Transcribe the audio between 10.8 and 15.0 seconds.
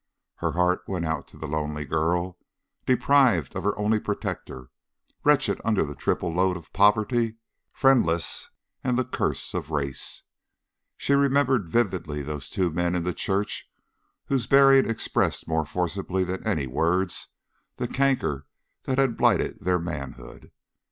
She remembered vividly those two men in the church whose bearing